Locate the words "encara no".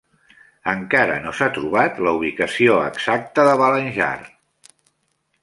0.71-1.33